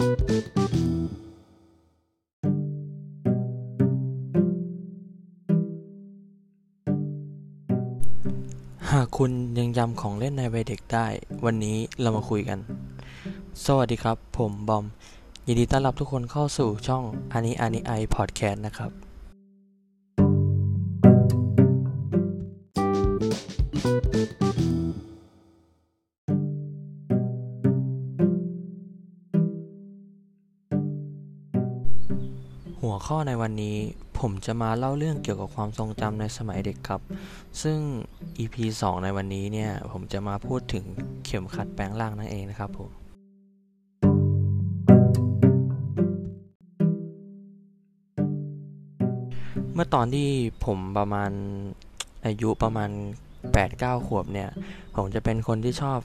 [0.00, 0.06] หาก
[9.18, 11.06] คุณยังจำของเล่นในวัยเด็กได้
[11.44, 12.58] วันนี้เรามาคุยกัน
[13.64, 14.84] สวัสดีครับ ผมบอม
[15.46, 18.90] ยินดีต้อนรับทุกคนเข้าสู่ช่องอันนี้อันนี้ไอพอดแคสต์นะครับ
[32.84, 33.76] หัวข้อในวันนี้
[34.18, 37.00] ผมจะมาเล่าเรื่องเกี่ยวกับความทรงจำในสมัยเด็กครับ
[37.62, 37.78] ซึ่ง
[38.38, 40.84] EP 2 ในวันนี้เนี่ย ผมจะมาพูดถึง
[41.24, 42.90] เข็มขัดแปลงร่างนั่นเองนะครับผม
[49.74, 50.28] เมื่อตอนที่
[50.64, 51.30] ผมประมาณ
[52.26, 52.90] อายุประมาณ
[53.48, 54.50] 8-9 ขวบเนี่ย
[54.96, 55.98] ผมจะเป็นคนที่ชอบ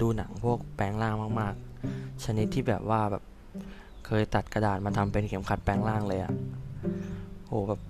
[0.00, 1.54] ดูหนังพวกแปลงร่างมาก
[1.88, 3.22] ๆ ชนิดที่แบบว่าแบบ
[4.06, 6.32] เคยตัดกระดาษมาทำเป็นเข็มขัดแปลงร่างเลยอะ
[7.46, 7.80] โหแบบ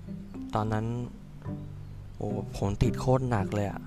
[0.55, 0.85] ตอนนั้น
[2.17, 3.81] โอ้ผมติดโคตรหนักเลยอะ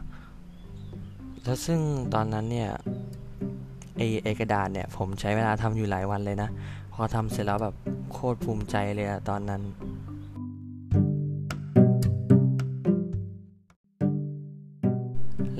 [1.44, 1.80] แล้วซึ่ง
[2.14, 2.70] ตอนนั้นเนี่ย
[3.96, 6.48] ไอไอกระดาษเนี่ยผมใช้เวลาทำอยู่หลายวันเลยนะ
[6.94, 7.74] พอทำเสร็จแล้วแบบ
[8.12, 9.62] โคตรภูมิใจเลยอะตอนนั้น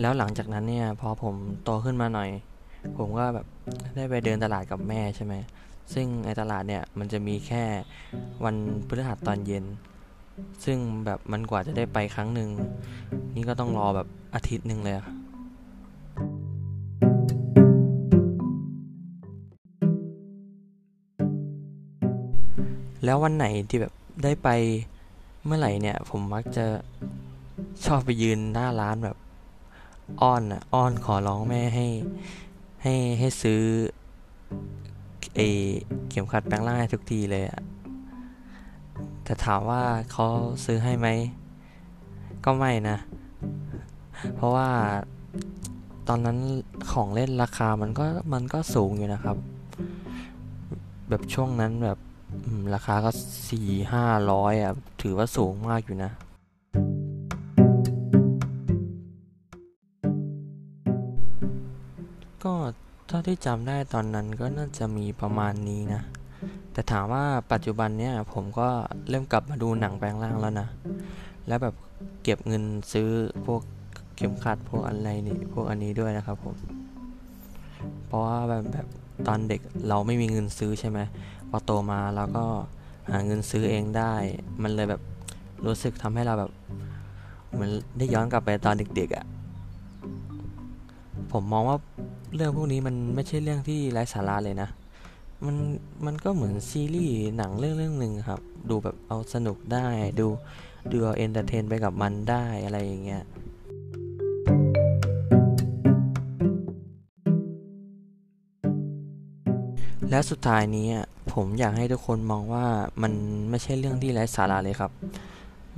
[0.00, 1.34] แล้วหลังจากนั้นเนี่ยพอผม
[1.64, 2.30] โตขึ้นมาหน่อย
[2.98, 3.46] ผมก็แบบ
[3.96, 5.34] ได้ไปเดินตลาดกับแม่ใช่ไหม
[5.92, 7.64] ซึ่งไอตลาดเนี่ยมันจะมีแค่
[8.44, 9.64] วันพฤหัสตอนเย็น
[10.64, 12.50] ซึ่งแบบมันกว่าจะได้ไปครั้งหนึ่ง
[13.34, 15.06] นี่ก็ต้องรอแบบอาทิตย์หนึ่งเลยอะ
[23.04, 23.92] แล้ววันไหนที่แบบ
[24.24, 24.48] ได้ไป
[25.44, 26.66] เมื่อไหร่เนี่ย ผมมักจะ
[27.84, 29.16] ชอบไปยืนหน้าร้านแบบ
[30.22, 31.86] อ้อนอะอ้อนขอร้องแม่ให้
[32.82, 33.62] ให้ให้ซื้อ
[35.36, 35.40] เอ
[36.10, 37.60] เข็มขัดแปลงร่างให้ทุกทีเลยอะ
[39.24, 39.82] แต่ถามว่า
[40.12, 40.26] เขา
[40.64, 41.08] ซื้อให้ไหม
[42.44, 42.96] ก็ไม่นะ
[44.36, 44.68] เพราะว่า
[46.08, 46.38] ตอนนั้น
[46.92, 49.36] ของเล่นราคามันก็มันก็สูงอยู่นะครับ
[51.08, 51.98] แบบช่วงนั้นแบบ
[52.74, 53.10] ราคาก็
[53.48, 56.10] สี่ห้าร้อยอะ ถือว่าสูงมากอยู่นะ
[62.44, 62.54] ก็
[63.06, 66.02] เท่าที่จำได้ตอนนั้นก็น่าจะมีประมาณนี้นะ
[66.72, 68.68] แต่ถามว่าปัจจุบันเนี่ยผมก็
[69.08, 70.68] เริ่มกลับมาดูหนังแปลงร่างแล้วนะ
[71.46, 71.74] แล้วแบบ
[72.22, 73.08] เก็บเงินซื้อ
[73.46, 73.62] พวก
[74.16, 76.54] เข็มขัดพวกอะไรนี่พวกอันนี้ด้วยนะครับผม
[78.06, 78.86] เพราะว่าแบบแบบ
[79.26, 80.98] ตอนเด็กเราไม่มีเงินซื้อใช่ไหม
[81.50, 82.44] พอโตมาเราก็
[83.10, 84.12] หาเงินซื้อเองได้
[84.62, 85.02] มันเลยแบบ
[85.66, 86.50] รู้สึกทำให้เราแบบ
[87.52, 89.24] เหมือนได้ย้อนกลับไปตอนเด็กๆอะ่ะ
[91.32, 91.78] ผมมองว่า
[92.36, 94.68] เรื่องพวกนี้มันไม่ใช่เรื่องที่ไร้สาระเลยนะ
[95.44, 95.56] มัน
[96.06, 98.40] มันก็เหมือนซีรีส์หนังเรื่องเรื่องหนึ่งครับ
[98.70, 99.86] ดูแบบเอาสนุกได้
[100.20, 100.26] ดู
[100.92, 103.22] ดูเอา entertain ไปกับมันได้อะไรอย่างเงี้ย
[110.10, 110.88] และสุดท้ายนี้
[111.32, 112.66] ผมอยากให้ทุกคนมองว่า
[113.02, 113.12] มัน
[113.50, 114.90] ไม่ใช่เรื่องที่ไร้สาระเลยครับ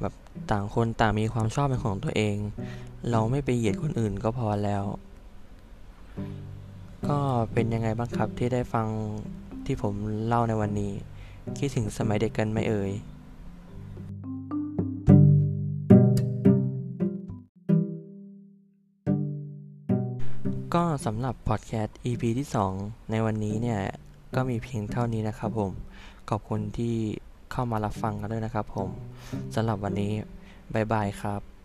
[0.01, 0.15] แบบ
[0.51, 2.37] ต่างคนต่างมีความชอบเป็นของตัวเอง
[3.11, 4.85] เราไม่ไปเหยียดคนอื่นก็พอแล้ว
[7.09, 7.21] ก็
[7.53, 8.87] เป็นยังไงบ้างครับที่ได้ฟัง
[9.67, 9.95] ที่ผม
[10.27, 10.93] เล่าในวันนี้
[11.59, 12.93] คิดถึงสมัยเด็กกันไหมเอ่ย
[20.75, 23.81] ก็สำหรับพอดแคสต์ EP ที่ 2 ในวันนี้เนี่ย
[24.35, 25.73] ก็มีเพียงเท่านี้นะครับผม
[26.31, 26.95] ขอบคุณที่
[27.53, 28.89] เข้ามารับฟังกันด้วยนะครับผม
[29.55, 30.13] สำหรับวันนี้
[30.75, 31.56] บ๊ายบายครับ